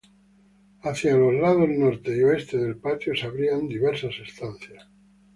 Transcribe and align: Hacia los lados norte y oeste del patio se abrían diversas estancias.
Hacia 0.81 1.15
los 1.15 1.31
lados 1.35 1.69
norte 1.69 2.17
y 2.17 2.23
oeste 2.23 2.57
del 2.57 2.77
patio 2.77 3.15
se 3.15 3.27
abrían 3.27 3.67
diversas 3.67 4.15
estancias. 4.27 4.87